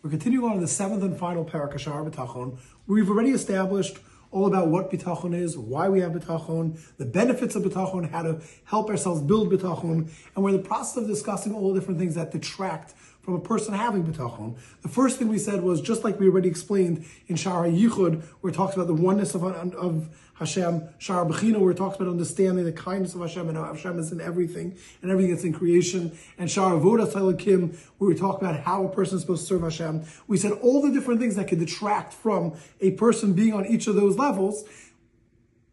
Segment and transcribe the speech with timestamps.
[0.00, 2.56] We're continuing on in the seventh and final parak of Sha'ar B'tachon.
[2.86, 3.98] We've already established
[4.30, 8.40] all about what bitachon is, why we have bitachon, the benefits of bitachon, how to
[8.66, 12.14] help ourselves build bitachon, and we're in the process of discussing all the different things
[12.14, 14.56] that detract from a person having bitachon.
[14.82, 18.50] The first thing we said was just like we already explained in Shara Yichud, where
[18.50, 20.08] it talks about the oneness of, of
[20.38, 23.98] Hashem, Shara Bechina, where it talks about understanding the kindness of Hashem and how Hashem
[23.98, 28.40] is in everything and everything that's in creation, and Shara Voda Kim, where we talk
[28.40, 30.04] about how a person is supposed to serve Hashem.
[30.26, 33.88] We said all the different things that could detract from a person being on each
[33.88, 34.64] of those levels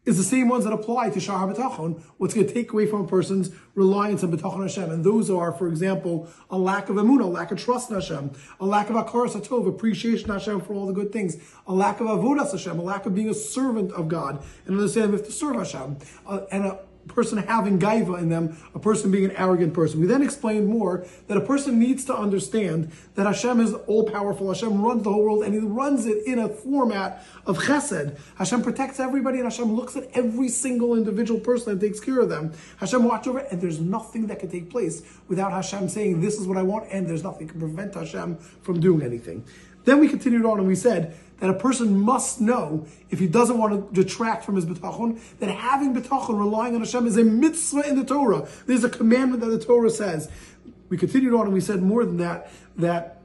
[0.06, 3.02] is the same ones that apply to Shah B'tachon, what's going to take away from
[3.02, 4.90] a person's reliance on B'tachon Hashem.
[4.90, 8.30] And those are, for example, a lack of emunah, a lack of trust in Hashem,
[8.60, 12.06] a lack of Hakaras Hatov, appreciation Hashem for all the good things, a lack of
[12.06, 15.32] Avodas Hashem, a lack of being a servant of God, and understand we have to
[15.32, 19.74] serve Hashem, uh, and a person having gaiva in them, a person being an arrogant
[19.74, 20.00] person.
[20.00, 24.48] We then explained more that a person needs to understand that Hashem is all powerful.
[24.48, 28.18] Hashem runs the whole world and he runs it in a format of chesed.
[28.36, 32.28] Hashem protects everybody and Hashem looks at every single individual person and takes care of
[32.28, 32.52] them.
[32.78, 36.38] Hashem watches over it and there's nothing that can take place without Hashem saying, this
[36.40, 39.44] is what I want and there's nothing can prevent Hashem from doing anything.
[39.86, 43.56] Then we continued on and we said that a person must know, if he doesn't
[43.56, 47.88] want to detract from his bitachon, that having bitachon, relying on Hashem, is a mitzvah
[47.88, 48.48] in the Torah.
[48.66, 50.28] There's a commandment that the Torah says.
[50.88, 53.20] We continued on and we said more than that, that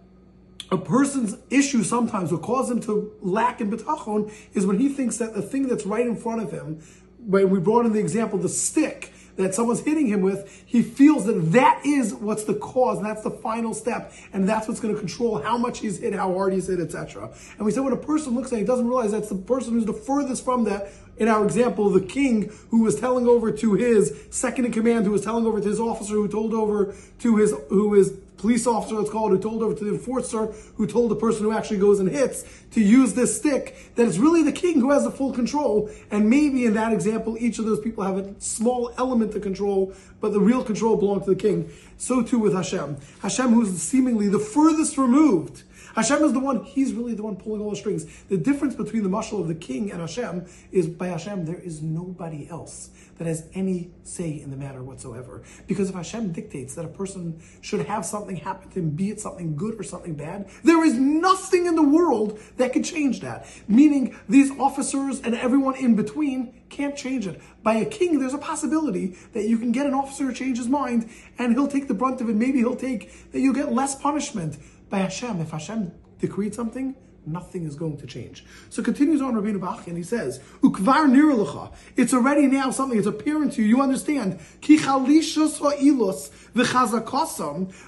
[0.72, 5.18] a person's issue sometimes, what causes him to lack in bitachon, is when he thinks
[5.18, 6.82] that the thing that's right in front of him,
[7.26, 11.26] when we brought in the example, the stick, that someone's hitting him with, he feels
[11.26, 14.94] that that is what's the cause, and that's the final step, and that's what's going
[14.94, 17.30] to control how much he's hit, how hard he's hit, etc.
[17.58, 19.74] And we said when a person looks at it, he doesn't realize that's the person
[19.74, 20.90] who's the furthest from that.
[21.18, 25.12] In our example, the king who was telling over to his second in command, who
[25.12, 29.00] was telling over to his officer, who told over to his who is police officer,
[29.00, 32.00] it's called, who told over to the enforcer, who told the person who actually goes
[32.00, 35.32] and hits to use this stick, that it's really the king who has the full
[35.32, 35.90] control.
[36.10, 39.94] And maybe in that example, each of those people have a small element to control,
[40.20, 41.72] but the real control belonged to the king.
[41.98, 42.98] So too with Hashem.
[43.22, 45.64] Hashem, who's seemingly the furthest removed
[45.96, 48.06] Hashem is the one, he's really the one pulling all the strings.
[48.30, 51.82] The difference between the mashal of the king and Hashem is by Hashem, there is
[51.82, 55.44] nobody else that has any say in the matter whatsoever.
[55.68, 59.20] Because if Hashem dictates that a person should have something happen to him, be it
[59.20, 63.46] something good or something bad, there is nothing in the world that can change that.
[63.68, 67.42] Meaning these officers and everyone in between can't change it.
[67.64, 70.68] By a king, there's a possibility that you can get an officer to change his
[70.68, 72.36] mind and he'll take the brunt of it.
[72.36, 74.58] Maybe he'll take that you'll get less punishment
[74.92, 75.42] by Hashem.
[75.42, 78.46] If Hashem decreed something, nothing is going to change.
[78.70, 81.74] So continues on Rabbeinu Bachya and he says, Ukvar nirlecha.
[81.96, 84.40] It's already now something, it's apparent to you, you understand.
[84.62, 86.30] Ha'ilos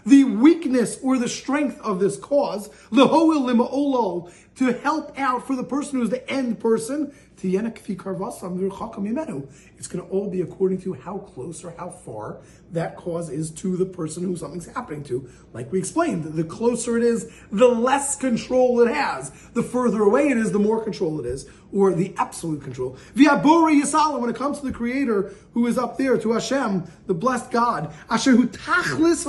[0.06, 5.64] the weakness or the strength of this cause, lehoil lima'olol, to help out for the
[5.64, 7.52] person who's the end person, it's
[9.88, 12.38] going to all be according to how close or how far
[12.72, 15.30] that cause is to the person who something's happening to.
[15.52, 19.32] Like we explained, the closer it is, the less control it has.
[19.54, 22.98] The further away it is, the more control it is, or the absolute control.
[23.16, 27.52] Yisala, when it comes to the Creator who is up there, to Hashem, the blessed
[27.52, 29.26] God, tachlis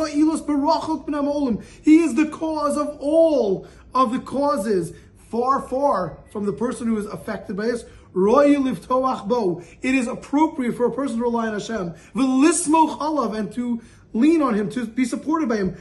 [1.83, 4.93] He is the cause of all of the causes
[5.34, 7.84] far, far from the person who is affected by this.
[8.15, 11.95] It is appropriate for a person to rely on Hashem.
[12.15, 13.81] And to
[14.12, 15.77] lean on him, to be supported by him.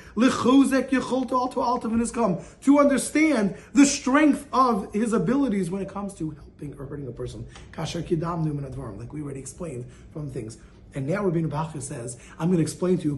[2.62, 7.12] To understand the strength of his abilities when it comes to helping or hurting a
[7.12, 7.46] person.
[7.78, 10.58] Like we already explained from things.
[10.96, 13.16] And now Rabbi Bachya says, I'm going to explain to you,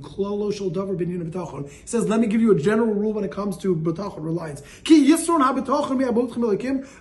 [1.70, 4.62] He says, let me give you a general rule when it comes to betachon, reliance.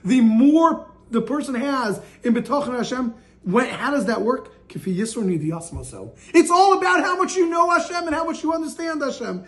[0.05, 4.51] The more the person has in betachon Hashem, when, how does that work?
[4.69, 9.45] It's all about how much you know Hashem and how much you understand Hashem.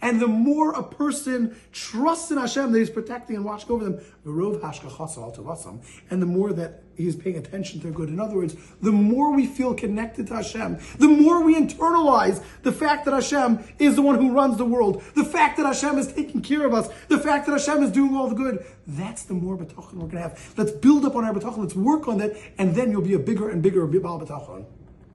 [0.00, 4.00] And the more a person trusts in Hashem that He's protecting and watching over them,
[4.24, 8.08] and the more that He's paying attention to good.
[8.08, 12.72] In other words, the more we feel connected to Hashem, the more we internalize the
[12.72, 16.12] fact that Hashem is the one who runs the world, the fact that Hashem is
[16.12, 18.64] taking care of us, the fact that Hashem is doing all the good.
[18.86, 20.54] That's the more betachon we're going to have.
[20.56, 21.58] Let's build up on our betachon.
[21.58, 24.66] Let's work on that, and then you'll be a bigger and bigger Baal betachon.